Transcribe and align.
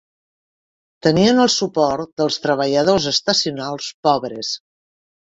Tenien 1.07 1.41
el 1.43 1.49
suport 1.55 2.09
dels 2.21 2.37
treballadors 2.45 3.05
estacionals 3.11 3.91
pobres. 4.09 4.51